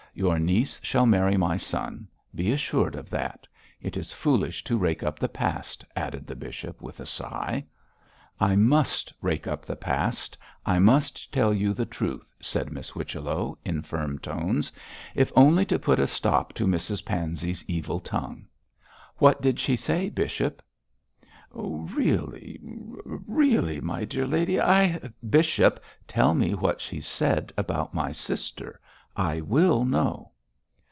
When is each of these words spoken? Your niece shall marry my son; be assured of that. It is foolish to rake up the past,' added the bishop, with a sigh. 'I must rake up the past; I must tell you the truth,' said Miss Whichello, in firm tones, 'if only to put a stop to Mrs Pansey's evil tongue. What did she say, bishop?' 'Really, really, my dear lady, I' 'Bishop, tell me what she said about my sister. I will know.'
Your 0.13 0.39
niece 0.39 0.77
shall 0.83 1.05
marry 1.05 1.37
my 1.37 1.55
son; 1.55 2.05
be 2.35 2.51
assured 2.51 2.95
of 2.95 3.09
that. 3.11 3.47
It 3.79 3.95
is 3.95 4.11
foolish 4.11 4.61
to 4.65 4.77
rake 4.77 5.03
up 5.03 5.17
the 5.17 5.29
past,' 5.29 5.85
added 5.95 6.27
the 6.27 6.35
bishop, 6.35 6.81
with 6.81 6.99
a 6.99 7.05
sigh. 7.05 7.63
'I 8.37 8.57
must 8.57 9.13
rake 9.21 9.47
up 9.47 9.63
the 9.63 9.77
past; 9.77 10.37
I 10.65 10.79
must 10.79 11.31
tell 11.31 11.53
you 11.53 11.73
the 11.73 11.85
truth,' 11.85 12.35
said 12.41 12.73
Miss 12.73 12.89
Whichello, 12.89 13.57
in 13.63 13.83
firm 13.83 14.19
tones, 14.19 14.69
'if 15.15 15.31
only 15.33 15.63
to 15.67 15.79
put 15.79 15.97
a 15.97 16.05
stop 16.07 16.51
to 16.55 16.67
Mrs 16.67 17.05
Pansey's 17.05 17.63
evil 17.69 18.01
tongue. 18.01 18.47
What 19.15 19.41
did 19.41 19.61
she 19.61 19.77
say, 19.77 20.09
bishop?' 20.09 20.61
'Really, 21.53 22.59
really, 22.61 23.79
my 23.79 24.03
dear 24.03 24.27
lady, 24.27 24.59
I' 24.59 24.99
'Bishop, 25.29 25.81
tell 26.05 26.33
me 26.35 26.53
what 26.53 26.81
she 26.81 26.99
said 26.99 27.53
about 27.55 27.93
my 27.93 28.11
sister. 28.11 28.77
I 29.13 29.41
will 29.41 29.83
know.' 29.83 30.29